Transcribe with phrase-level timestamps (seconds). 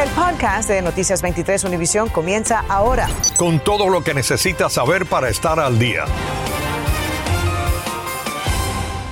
[0.00, 3.06] El podcast de Noticias 23 Univisión comienza ahora.
[3.36, 6.06] Con todo lo que necesitas saber para estar al día.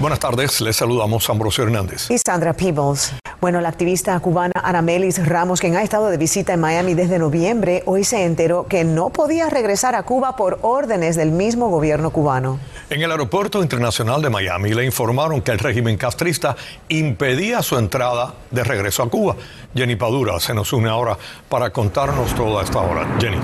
[0.00, 2.10] Buenas tardes, les saludamos Ambrosio Hernández.
[2.10, 3.12] Y Sandra Peebles.
[3.40, 7.84] Bueno, la activista cubana Anamelis Ramos, quien ha estado de visita en Miami desde noviembre,
[7.86, 12.58] hoy se enteró que no podía regresar a Cuba por órdenes del mismo gobierno cubano.
[12.90, 16.56] En el aeropuerto internacional de Miami le informaron que el régimen castrista
[16.88, 19.36] impedía su entrada de regreso a Cuba.
[19.72, 21.16] Jenny Padura se nos une ahora
[21.48, 23.06] para contarnos toda esta hora.
[23.20, 23.38] Jenny.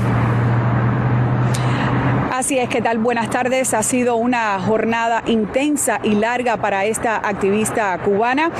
[2.33, 2.99] Así es, ¿qué tal?
[2.99, 3.73] Buenas tardes.
[3.75, 8.51] Ha sido una jornada intensa y larga para esta activista cubana.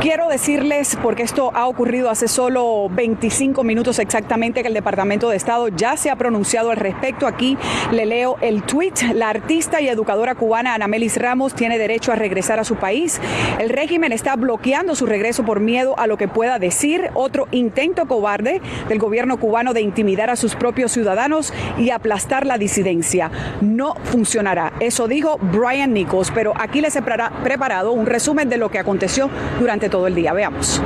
[0.00, 5.36] Quiero decirles, porque esto ha ocurrido hace solo 25 minutos exactamente, que el Departamento de
[5.36, 7.26] Estado ya se ha pronunciado al respecto.
[7.26, 7.58] Aquí
[7.90, 8.92] le leo el tweet.
[9.12, 13.20] La artista y educadora cubana Anamelis Ramos tiene derecho a regresar a su país.
[13.58, 17.10] El régimen está bloqueando su regreso por miedo a lo que pueda decir.
[17.14, 22.56] Otro intento cobarde del gobierno cubano de intimidar a sus propios ciudadanos y aplastar la
[22.56, 24.74] disidencia no funcionará.
[24.78, 29.28] Eso dijo Brian Nichols, pero aquí les he preparado un resumen de lo que aconteció
[29.58, 30.32] durante todo el día.
[30.32, 30.80] Veamos.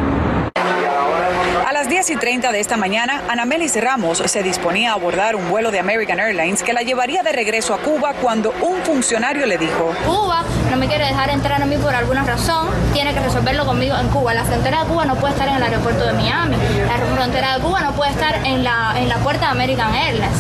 [1.67, 5.49] A las 10 y 30 de esta mañana, Anamelis Ramos se disponía a abordar un
[5.49, 9.59] vuelo de American Airlines que la llevaría de regreso a Cuba cuando un funcionario le
[9.59, 13.65] dijo: Cuba no me quiere dejar entrar a mí por alguna razón, tiene que resolverlo
[13.65, 14.35] conmigo en Cuba.
[14.35, 16.57] La frontera de Cuba no puede estar en el aeropuerto de Miami,
[16.87, 20.39] la frontera de Cuba no puede estar en la, en la puerta de American Airlines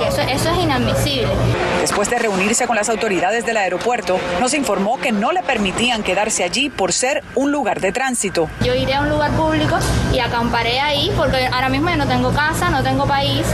[0.00, 1.28] eso, eso es inadmisible.
[1.82, 6.44] Después de reunirse con las autoridades del aeropuerto, nos informó que no le permitían quedarse
[6.44, 8.48] allí por ser un lugar de tránsito.
[8.64, 9.76] Yo iré a un lugar público
[10.14, 13.44] y acamparé ahí porque ahora mismo yo no tengo casa, no tengo país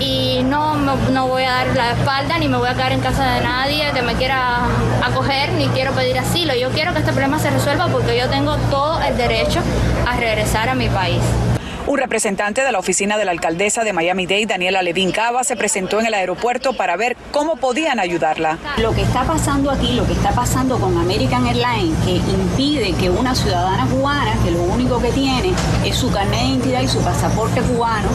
[0.00, 3.34] y no, no voy a dar la espalda ni me voy a quedar en casa
[3.34, 4.66] de nadie que me quiera
[5.04, 6.56] acoger ni quiero pedir asilo.
[6.56, 9.60] Yo quiero que este problema se resuelva porque yo tengo todo el derecho
[10.08, 11.22] a regresar a mi país.
[11.86, 16.00] Un representante de la oficina de la alcaldesa de Miami-Dade, Daniela Levin Cava, se presentó
[16.00, 18.58] en el aeropuerto para ver cómo podían ayudarla.
[18.78, 23.08] Lo que está pasando aquí, lo que está pasando con American Airlines, que impide que
[23.08, 25.52] una ciudadana cubana, que lo único que tiene
[25.84, 28.08] es su carnet de identidad y su pasaporte cubano,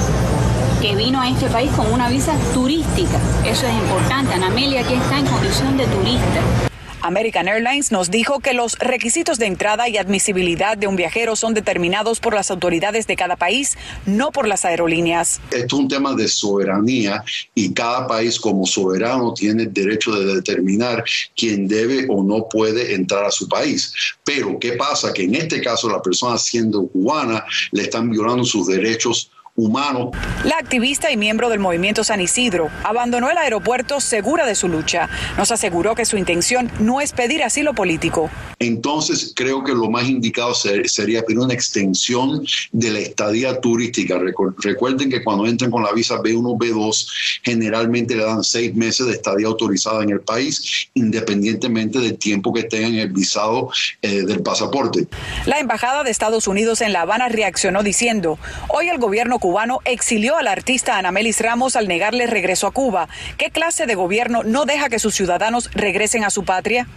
[0.82, 3.20] que vino a este país con una visa turística.
[3.46, 4.34] Eso es importante.
[4.34, 6.71] Ana Amelia aquí está en condición de turista.
[7.02, 11.54] American Airlines nos dijo que los requisitos de entrada y admisibilidad de un viajero son
[11.54, 15.42] determinados por las autoridades de cada país, no por las aerolíneas.
[15.52, 17.24] Esto es un tema de soberanía
[17.56, 21.04] y cada país como soberano tiene el derecho de determinar
[21.36, 23.94] quién debe o no puede entrar a su país.
[24.24, 25.12] Pero, ¿qué pasa?
[25.12, 30.12] Que en este caso la persona siendo cubana le están violando sus derechos humano.
[30.44, 35.10] La activista y miembro del movimiento San Isidro abandonó el aeropuerto segura de su lucha.
[35.38, 38.30] Nos aseguró que su intención no es pedir asilo político.
[38.60, 44.20] Entonces creo que lo más indicado sería pedir una extensión de la estadía turística.
[44.58, 47.08] Recuerden que cuando entran con la visa B1, B2,
[47.44, 52.64] generalmente le dan seis meses de estadía autorizada en el país, independientemente del tiempo que
[52.64, 53.70] tengan el visado
[54.02, 55.08] eh, del pasaporte.
[55.46, 58.38] La Embajada de Estados Unidos en La Habana reaccionó diciendo,
[58.70, 63.10] hoy el gobierno cubano exilió al artista Anamelis Ramos al negarle regreso a Cuba.
[63.38, 66.88] ¿Qué clase de gobierno no deja que sus ciudadanos regresen a su patria?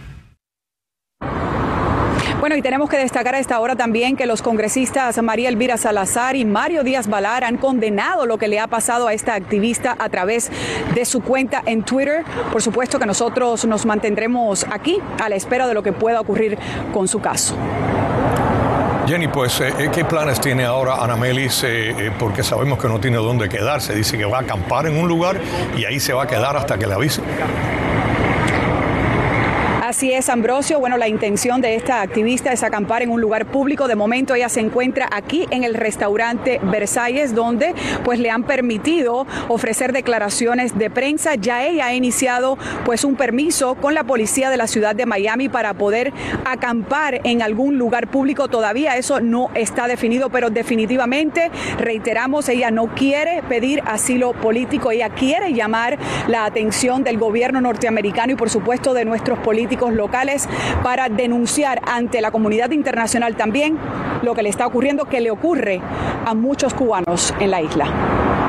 [2.39, 6.35] Bueno, y tenemos que destacar a esta hora también que los congresistas María Elvira Salazar
[6.35, 10.09] y Mario Díaz Balar han condenado lo que le ha pasado a esta activista a
[10.09, 10.51] través
[10.93, 12.23] de su cuenta en Twitter.
[12.51, 16.59] Por supuesto que nosotros nos mantendremos aquí a la espera de lo que pueda ocurrir
[16.93, 17.57] con su caso.
[19.07, 21.63] Jenny, pues, eh, eh, ¿qué planes tiene ahora Anamelis?
[21.63, 23.93] Eh, porque sabemos que no tiene dónde quedarse.
[23.93, 25.39] Dice que va a acampar en un lugar
[25.77, 27.21] y ahí se va a quedar hasta que le avise.
[29.95, 30.81] Así es, Ambrosio.
[30.81, 33.87] Bueno, la intención de esta activista es acampar en un lugar público.
[33.87, 37.73] De momento ella se encuentra aquí en el restaurante Versalles, donde
[38.03, 41.35] pues le han permitido ofrecer declaraciones de prensa.
[41.35, 45.47] Ya ella ha iniciado pues un permiso con la policía de la ciudad de Miami
[45.47, 46.11] para poder
[46.43, 48.49] acampar en algún lugar público.
[48.49, 54.91] Todavía eso no está definido, pero definitivamente, reiteramos, ella no quiere pedir asilo político.
[54.91, 55.97] Ella quiere llamar
[56.27, 60.47] la atención del gobierno norteamericano y por supuesto de nuestros políticos locales
[60.83, 63.77] para denunciar ante la comunidad internacional también
[64.21, 65.81] lo que le está ocurriendo, que le ocurre
[66.25, 68.44] a muchos cubanos en la isla.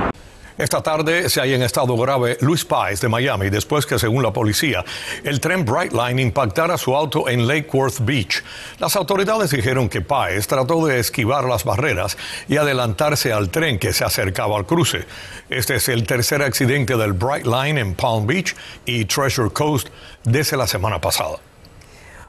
[0.58, 4.32] Esta tarde se halla en estado grave Luis Páez de Miami después que, según la
[4.32, 4.82] policía,
[5.22, 8.42] el tren Brightline impactara su auto en Lake Worth Beach.
[8.78, 12.16] Las autoridades dijeron que Páez trató de esquivar las barreras
[12.48, 15.04] y adelantarse al tren que se acercaba al cruce.
[15.50, 18.56] Este es el tercer accidente del Brightline en Palm Beach
[18.86, 19.88] y Treasure Coast
[20.24, 21.45] desde la semana pasada.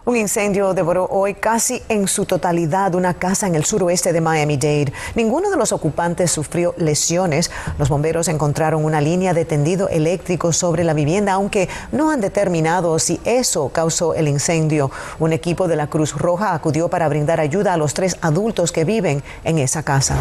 [0.08, 4.94] Un incendio devoró hoy casi en su totalidad una casa en el suroeste de Miami-Dade.
[5.16, 7.52] Ninguno de los ocupantes sufrió lesiones.
[7.78, 12.98] Los bomberos encontraron una línea de tendido eléctrico sobre la vivienda, aunque no han determinado
[13.00, 14.92] si eso causó el incendio.
[15.20, 18.86] Un equipo de la Cruz Roja acudió para brindar ayuda a los tres adultos que
[18.86, 20.16] viven en esa casa.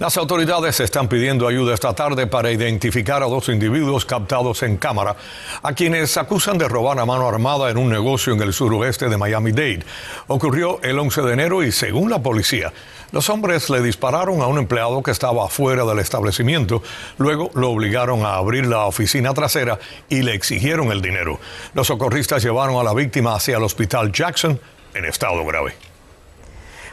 [0.00, 5.14] Las autoridades están pidiendo ayuda esta tarde para identificar a dos individuos captados en cámara,
[5.62, 9.18] a quienes acusan de robar a mano armada en un negocio en el suroeste de
[9.18, 9.84] Miami-Dade.
[10.28, 12.72] Ocurrió el 11 de enero y según la policía,
[13.12, 16.82] los hombres le dispararon a un empleado que estaba afuera del establecimiento,
[17.18, 21.38] luego lo obligaron a abrir la oficina trasera y le exigieron el dinero.
[21.74, 24.58] Los socorristas llevaron a la víctima hacia el hospital Jackson
[24.94, 25.89] en estado grave.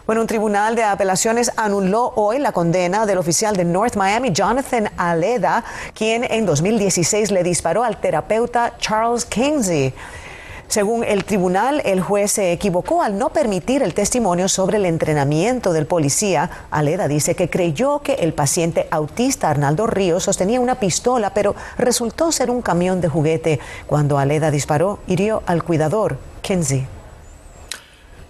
[0.07, 4.89] Bueno, un tribunal de apelaciones anuló hoy la condena del oficial de North Miami, Jonathan
[4.95, 9.94] Aleda, quien en 2016 le disparó al terapeuta Charles Kinsey.
[10.69, 15.74] Según el tribunal, el juez se equivocó al no permitir el testimonio sobre el entrenamiento
[15.74, 16.50] del policía.
[16.71, 22.31] Aleda dice que creyó que el paciente autista Arnaldo Ríos sostenía una pistola, pero resultó
[22.31, 23.60] ser un camión de juguete.
[23.88, 26.96] Cuando Aleda disparó, hirió al cuidador, Kinsey.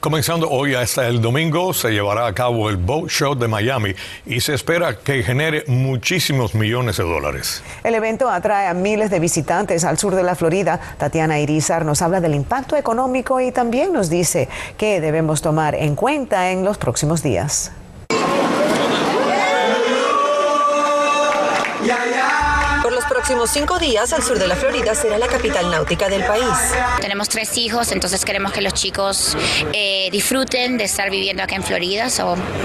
[0.08, 3.94] Comenzando hoy hasta el domingo se llevará a cabo el Boat Show de Miami
[4.26, 7.62] y se espera que genere muchísimos millones de dólares.
[7.84, 10.80] El evento atrae a miles de visitantes al sur de la Florida.
[10.98, 15.96] Tatiana Irizar nos habla del impacto económico y también nos dice qué debemos tomar en
[15.96, 17.74] cuenta en los próximos días.
[23.08, 26.44] Próximos cinco días, al sur de la Florida será la capital náutica del país.
[27.02, 29.38] Tenemos tres hijos, entonces queremos que los chicos
[29.74, 32.08] eh, disfruten de estar viviendo acá en Florida.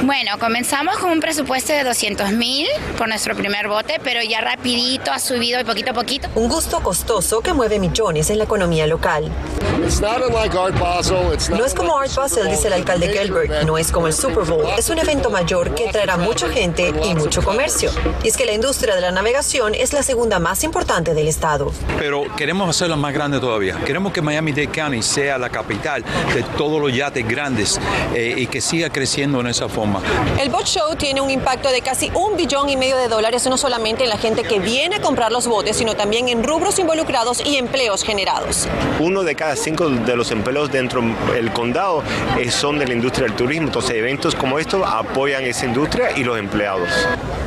[0.02, 2.66] bueno, comenzamos con un presupuesto de 200 mil
[2.98, 6.28] por nuestro primer bote, pero ya rapidito ha subido y poquito a poquito.
[6.34, 9.30] Un gusto costoso que mueve millones en la economía local.
[11.50, 14.66] No es como Art Basel, dice el alcalde Gilbert, no es como el Super Bowl.
[14.78, 17.90] Es un evento mayor que traerá mucha gente y mucho comercio.
[18.22, 21.28] Y es que la industria de la navegación es la segunda más más importante del
[21.28, 21.72] estado.
[21.98, 23.78] Pero queremos hacerlo más grande todavía.
[23.86, 27.80] Queremos que Miami-Dade County sea la capital de todos los yates grandes
[28.14, 30.02] eh, y que siga creciendo en esa forma.
[30.38, 33.56] El Boat Show tiene un impacto de casi un billón y medio de dólares, no
[33.56, 37.40] solamente en la gente que viene a comprar los botes, sino también en rubros involucrados
[37.42, 38.68] y empleos generados.
[39.00, 41.00] Uno de cada cinco de los empleos dentro
[41.32, 42.02] del condado
[42.38, 46.24] eh, son de la industria del turismo, entonces eventos como estos apoyan esa industria y
[46.24, 46.90] los empleados.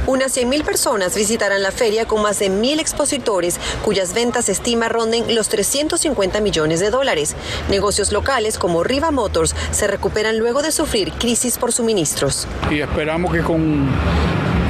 [0.07, 2.49] Unas 100.000 personas visitarán la feria con más de
[2.79, 7.35] expositores, cuyas ventas se estima ronden los 350 millones de dólares.
[7.69, 12.47] Negocios locales como Riva Motors se recuperan luego de sufrir crisis por suministros.
[12.71, 13.89] Y esperamos que con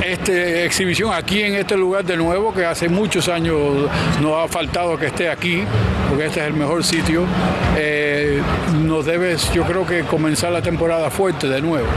[0.05, 0.31] esta
[0.63, 3.89] exhibición aquí en este lugar de nuevo, que hace muchos años
[4.21, 5.63] nos ha faltado que esté aquí,
[6.09, 7.25] porque este es el mejor sitio.
[7.75, 8.41] Eh,
[8.85, 11.87] nos debe, yo creo que comenzar la temporada fuerte de nuevo.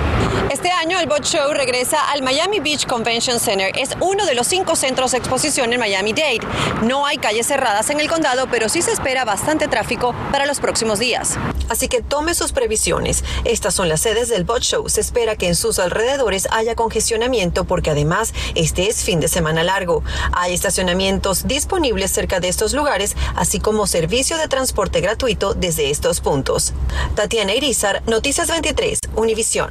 [0.50, 3.72] Este año el Bot Show regresa al Miami Beach Convention Center.
[3.76, 6.40] Es uno de los cinco centros de exposición en Miami-Dade.
[6.82, 10.60] No hay calles cerradas en el condado, pero sí se espera bastante tráfico para los
[10.60, 11.38] próximos días.
[11.68, 13.24] Así que tome sus previsiones.
[13.44, 14.88] Estas son las sedes del Bot Show.
[14.88, 19.62] Se espera que en sus alrededores haya congestionamiento porque además este es fin de semana
[19.62, 20.02] largo.
[20.32, 26.20] Hay estacionamientos disponibles cerca de estos lugares, así como servicio de transporte gratuito desde estos
[26.20, 26.72] puntos.
[27.14, 29.70] Tatiana Irizar, Noticias 23, Univisión.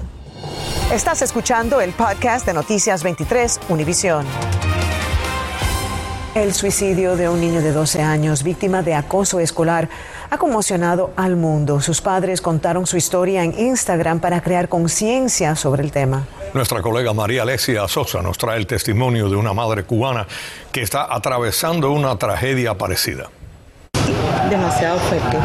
[0.92, 4.26] Estás escuchando el podcast de Noticias 23, Univisión.
[6.34, 9.90] El suicidio de un niño de 12 años víctima de acoso escolar
[10.30, 11.82] ha conmocionado al mundo.
[11.82, 16.28] Sus padres contaron su historia en Instagram para crear conciencia sobre el tema.
[16.54, 20.28] Nuestra colega María Alessia Sosa nos trae el testimonio de una madre cubana
[20.72, 23.30] que está atravesando una tragedia parecida.
[24.50, 25.38] Demasiado fuerte.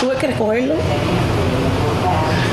[0.00, 0.74] Tuve que recogerlo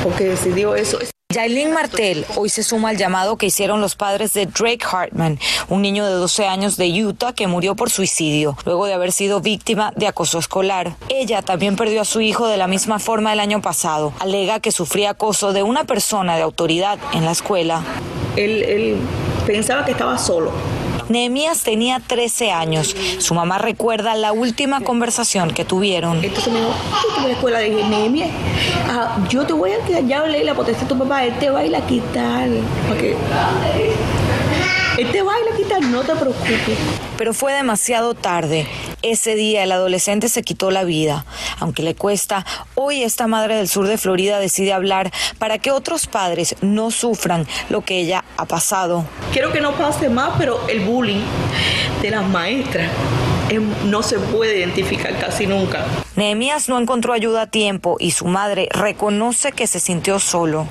[0.03, 0.99] porque decidió eso.
[1.31, 5.83] Jailin Martel hoy se suma al llamado que hicieron los padres de Drake Hartman, un
[5.83, 9.93] niño de 12 años de Utah que murió por suicidio luego de haber sido víctima
[9.95, 10.95] de acoso escolar.
[11.07, 14.12] Ella también perdió a su hijo de la misma forma el año pasado.
[14.17, 17.83] Alega que sufría acoso de una persona de autoridad en la escuela.
[18.36, 18.98] Él
[19.45, 20.51] pensaba que estaba solo
[21.10, 22.96] Nehemías tenía 13 años.
[23.18, 26.24] Su mamá recuerda la última conversación que tuvieron.
[26.24, 26.74] Entonces me dijo,
[27.16, 27.60] ¿tú la escuela?
[27.60, 28.30] Dije, Nehemías,
[29.30, 31.60] yo te voy a quitar, ya hablé la potestad de tu papá, él te va
[31.60, 32.48] a ir a quitar.
[32.88, 33.16] Porque
[34.98, 36.78] él te va a ir a quitar, no te preocupes.
[37.18, 38.68] Pero fue demasiado tarde.
[39.01, 41.25] Ese día el adolescente se quitó la vida.
[41.60, 46.08] Aunque le cuesta, hoy esta madre del sur de Florida decide hablar para que otros
[46.08, 49.06] padres no sufran lo que ella ha pasado.
[49.32, 51.22] Quiero que no pase más, pero el bullying
[52.01, 52.89] de las maestras
[53.86, 55.86] no se puede identificar casi nunca.
[56.15, 60.68] Nehemías no encontró ayuda a tiempo y su madre reconoce que se sintió solo.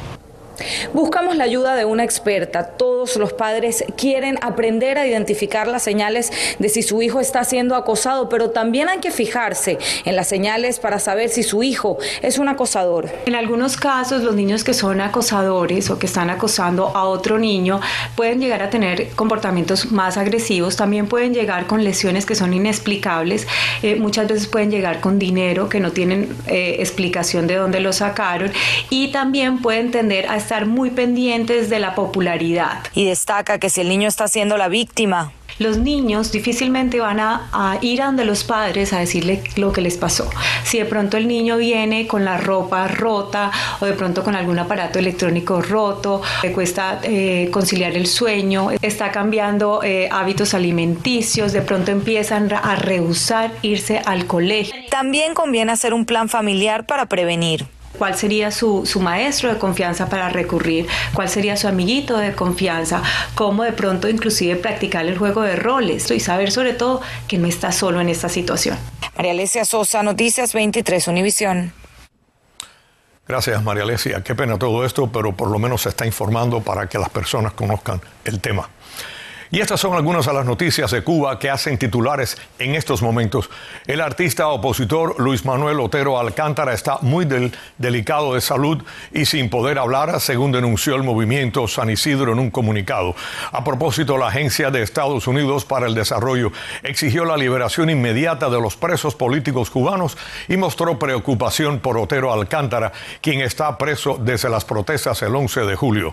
[0.93, 2.65] Buscamos la ayuda de una experta.
[2.65, 7.75] Todos los padres quieren aprender a identificar las señales de si su hijo está siendo
[7.75, 12.39] acosado, pero también hay que fijarse en las señales para saber si su hijo es
[12.39, 13.11] un acosador.
[13.27, 17.81] En algunos casos, los niños que son acosadores o que están acosando a otro niño
[18.17, 23.47] pueden llegar a tener comportamientos más agresivos, también pueden llegar con lesiones que son inexplicables,
[23.83, 27.93] eh, muchas veces pueden llegar con dinero que no tienen eh, explicación de dónde lo
[27.93, 28.51] sacaron
[28.91, 32.85] y también pueden tender a estar muy pendientes de la popularidad.
[32.95, 37.79] Y destaca que si el niño está siendo la víctima, los niños difícilmente van a,
[37.83, 40.31] ir a donde los padres a decirle lo que les pasó.
[40.65, 43.51] Si de pronto el niño viene con la ropa rota
[43.81, 49.11] o de pronto con algún aparato electrónico roto, le cuesta eh, conciliar el sueño, está
[49.11, 54.75] cambiando eh, hábitos alimenticios, de pronto empiezan a rehusar irse al colegio.
[54.91, 57.67] También conviene hacer un plan familiar para prevenir
[57.99, 63.03] cuál sería su, maestro de confianza para recurrir, cuál sería su amiguito de confianza,
[63.35, 67.47] cómo de pronto inclusive practicar el juego de roles y saber sobre todo que no
[67.47, 68.79] está solo en esta situación.
[69.17, 71.73] María Alesia Sosa, Noticias 23, Univisión.
[73.27, 74.23] Gracias, María Alesia.
[74.23, 77.53] Qué pena todo esto, pero por lo menos se está informando para que las personas
[77.53, 78.71] conozcan el tema.
[79.51, 83.49] Y estas son algunas de las noticias de Cuba que hacen titulares en estos momentos.
[83.87, 87.27] El artista opositor Luis Manuel Otero Alcántara está muy
[87.79, 92.51] delicado de salud y sin poder hablar, según denunció el movimiento San Isidro en un
[92.51, 93.17] comunicado.
[93.51, 96.53] A propósito, la Agencia de Estados Unidos para el Desarrollo
[96.83, 102.93] exigió la liberación inmediata de los presos políticos cubanos y mostró preocupación por Otero Alcántara,
[103.23, 106.13] quien está preso desde las protestas el 11 de julio.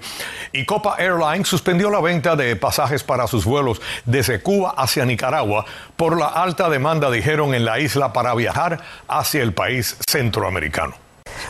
[0.54, 5.66] Y Copa Airlines suspendió la venta de pasajes para sus vuelos desde Cuba hacia Nicaragua
[5.96, 10.96] por la alta demanda, dijeron, en la isla para viajar hacia el país centroamericano.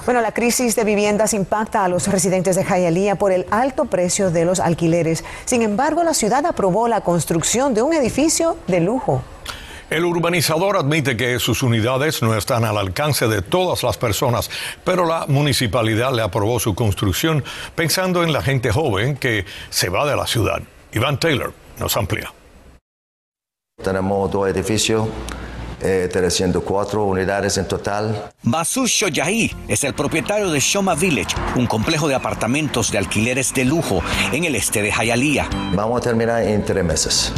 [0.05, 4.31] Bueno, la crisis de viviendas impacta a los residentes de Jayalía por el alto precio
[4.31, 5.23] de los alquileres.
[5.45, 9.23] Sin embargo, la ciudad aprobó la construcción de un edificio de lujo.
[9.89, 14.49] El urbanizador admite que sus unidades no están al alcance de todas las personas,
[14.83, 17.43] pero la municipalidad le aprobó su construcción
[17.75, 20.61] pensando en la gente joven que se va de la ciudad.
[20.91, 22.33] Iván Taylor nos amplía.
[23.83, 25.07] Tenemos dos edificios.
[25.81, 28.31] Eh, 304 unidades en total.
[28.43, 33.65] Masud Shoyahi es el propietario de Shoma Village, un complejo de apartamentos de alquileres de
[33.65, 34.01] lujo
[34.31, 35.49] en el este de Hialeah.
[35.75, 37.33] Vamos a terminar en tres meses.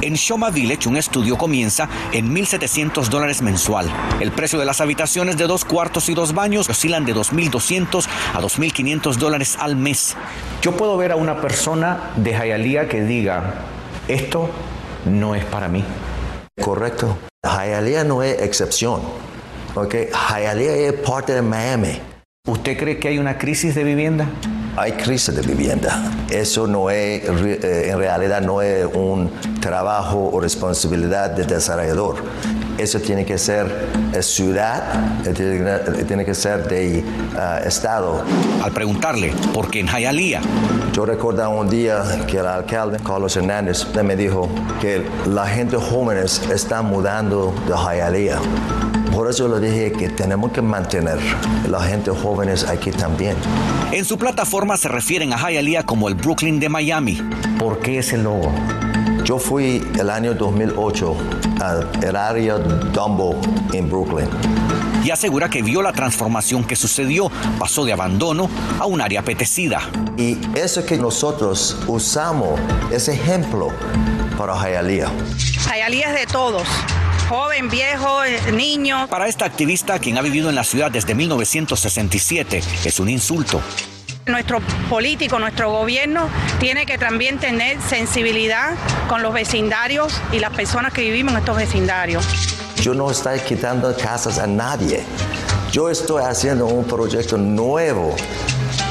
[0.00, 3.90] En Shoma Village, un estudio comienza en 1.700 dólares mensual.
[4.20, 8.40] El precio de las habitaciones de dos cuartos y dos baños oscilan de 2.200 a
[8.40, 10.14] 2.500 dólares al mes.
[10.62, 13.54] Yo puedo ver a una persona de Hialeah que diga,
[14.08, 14.48] esto
[15.04, 15.84] no es para mí.
[16.60, 17.16] Correcto.
[17.44, 19.00] Hialeah no es excepción.
[19.74, 22.00] Hialeah es parte de Miami.
[22.46, 24.26] ¿Usted cree que hay una crisis de vivienda?
[24.78, 26.12] Hay crisis de vivienda.
[26.30, 29.28] Eso no es, eh, en realidad no es un
[29.60, 32.22] trabajo o responsabilidad del desarrollador.
[32.78, 33.66] Eso tiene que ser
[34.20, 37.02] ciudad, eh, tiene que ser de
[37.66, 38.22] Estado.
[38.62, 40.42] Al preguntarle por qué en Hialeah.
[40.92, 44.48] Yo recuerdo un día que el alcalde Carlos Hernández me dijo
[44.80, 48.97] que la gente jóvenes está mudando de Hialeah.
[49.12, 51.18] Por eso le dije que tenemos que mantener
[51.68, 53.36] la gente jóvenes aquí también.
[53.92, 57.20] En su plataforma se refieren a Hialeah como el Brooklyn de Miami.
[57.58, 58.52] ¿Por qué ese logo?
[59.24, 61.16] Yo fui el año 2008
[61.60, 63.40] al área Dumbo
[63.72, 64.28] en Brooklyn.
[65.04, 68.48] Y asegura que vio la transformación que sucedió, pasó de abandono
[68.78, 69.80] a un área apetecida.
[70.16, 72.58] Y eso que nosotros usamos,
[72.90, 73.68] ese ejemplo
[74.36, 75.10] para Hialeah.
[75.66, 76.66] Hialeah es de todos
[77.28, 79.06] joven, viejo, eh, niño.
[79.08, 83.62] Para esta activista, quien ha vivido en la ciudad desde 1967, es un insulto
[84.28, 86.28] nuestro político, nuestro gobierno
[86.60, 88.74] tiene que también tener sensibilidad
[89.08, 92.26] con los vecindarios y las personas que vivimos en estos vecindarios.
[92.82, 95.02] Yo no estoy quitando casas a nadie.
[95.72, 98.14] Yo estoy haciendo un proyecto nuevo.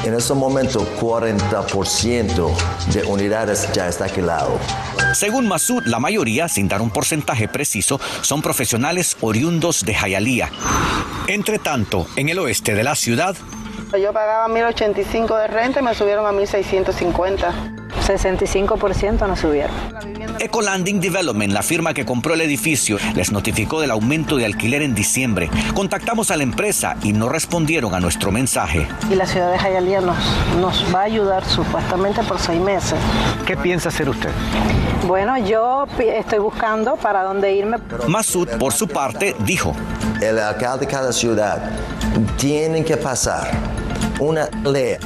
[0.04, 2.56] En este momento, 40%
[2.92, 4.58] de unidades ya está alquilado.
[5.12, 10.50] Según Masud, la mayoría, sin dar un porcentaje preciso, son profesionales oriundos de Hialeah.
[11.26, 13.36] Entre tanto, en el oeste de la ciudad,
[13.96, 17.77] yo pagaba 1.085 de renta y me subieron a 1.650.
[18.08, 19.74] 65% no subieron.
[20.40, 24.94] Ecolanding Development, la firma que compró el edificio, les notificó del aumento de alquiler en
[24.94, 25.50] diciembre.
[25.74, 28.86] Contactamos a la empresa y no respondieron a nuestro mensaje.
[29.10, 30.16] Y la ciudad de Hialeah nos,
[30.60, 32.98] nos va a ayudar supuestamente por seis meses.
[33.46, 34.30] ¿Qué piensa hacer usted?
[35.06, 37.78] Bueno, yo estoy buscando para dónde irme.
[38.06, 39.74] Masud, por su parte, dijo.
[40.20, 41.70] El alcalde de cada ciudad
[42.36, 43.50] tiene que pasar
[44.18, 44.96] una ley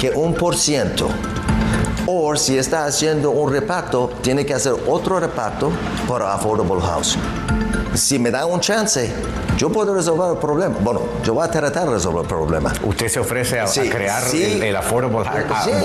[0.00, 1.08] que un por ciento
[2.06, 5.70] o si está haciendo un reparto, tiene que hacer otro reparto
[6.08, 7.20] para affordable housing.
[7.94, 9.12] Si me dan un chance,
[9.56, 10.76] yo puedo resolver el problema.
[10.80, 12.72] Bueno, yo voy a tratar de resolver el problema.
[12.82, 15.24] ¿Usted se ofrece a, crear el, affordable,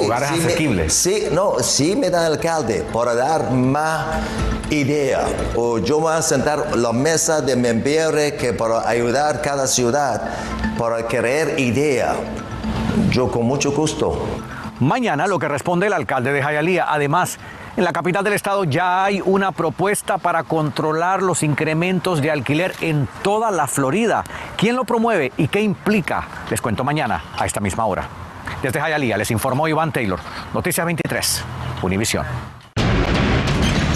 [0.03, 0.91] hogares asequibles?
[0.93, 4.17] Sí, no, si me da el alcalde para dar más
[4.71, 10.21] idea o yo voy a sentar la mesa de membre que para ayudar cada ciudad
[10.77, 12.15] para crear idea.
[13.11, 14.17] Yo con mucho gusto
[14.79, 16.85] Mañana lo que responde el alcalde de Jayalía.
[16.87, 17.37] Además,
[17.75, 22.73] en la capital del estado ya hay una propuesta para controlar los incrementos de alquiler
[22.79, 24.23] en toda la Florida.
[24.55, 26.27] ¿Quién lo promueve y qué implica?
[26.49, 28.07] Les cuento mañana a esta misma hora.
[28.61, 30.19] Desde Jayalía les informó Iván Taylor,
[30.53, 31.43] Noticias 23,
[31.81, 32.58] Univisión.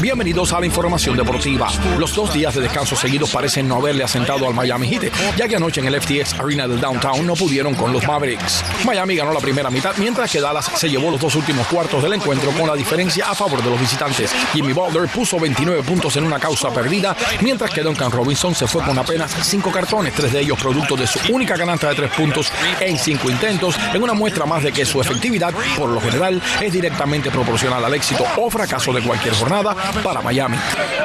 [0.04, 1.70] Bienvenidos a la información deportiva.
[1.98, 5.56] Los dos días de descanso seguidos parecen no haberle asentado al Miami Heat, ya que
[5.56, 8.66] anoche en el FTX Arena del Downtown no pudieron con los Mavericks.
[8.84, 12.12] Miami ganó la primera mitad, mientras que Dallas se llevó los dos últimos cuartos del
[12.12, 14.30] encuentro con la diferencia a favor de los visitantes.
[14.52, 18.84] Jimmy Butler puso 29 puntos en una causa perdida, mientras que Duncan Robinson se fue
[18.84, 22.52] con apenas cinco cartones, tres de ellos producto de su única canasta de tres puntos
[22.82, 26.74] en cinco intentos, en una muestra más de que su efectividad, por lo general, es
[26.74, 30.58] directamente proporcional al éxito o fracaso de cualquier jornada para Miami.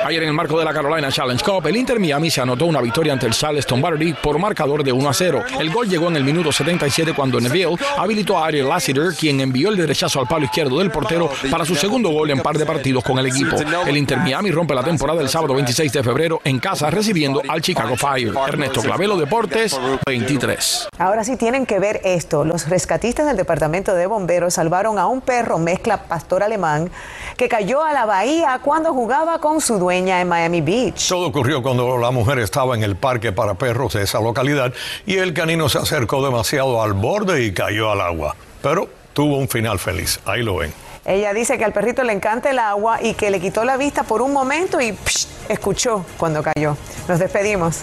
[0.05, 2.81] Ayer en el marco de la Carolina Challenge Cup, el Inter Miami se anotó una
[2.81, 5.45] victoria ante el Charleston Battery por marcador de 1 a 0.
[5.59, 9.69] El gol llegó en el minuto 77 cuando Neville habilitó a Ariel Lassiter, quien envió
[9.69, 13.05] el derechazo al palo izquierdo del portero para su segundo gol en par de partidos
[13.05, 13.57] con el equipo.
[13.87, 17.61] El Inter Miami rompe la temporada el sábado 26 de febrero en casa recibiendo al
[17.61, 18.33] Chicago Fire.
[18.47, 20.89] Ernesto Clavelo Deportes 23.
[20.99, 22.45] Ahora sí tienen que ver esto.
[22.45, 26.91] Los rescatistas del departamento de bomberos salvaron a un perro mezcla pastor alemán
[27.37, 31.09] que cayó a la bahía cuando jugaba con su dueña en Miami Beach.
[31.09, 34.73] Todo ocurrió cuando la mujer estaba en el parque para perros de esa localidad
[35.07, 38.37] y el canino se acercó demasiado al borde y cayó al agua.
[38.63, 40.21] Pero tuvo un final feliz.
[40.25, 40.73] Ahí lo ven.
[41.05, 44.03] Ella dice que al perrito le encanta el agua y que le quitó la vista
[44.03, 44.97] por un momento y
[45.49, 46.77] escuchó cuando cayó.
[47.09, 47.83] Nos despedimos.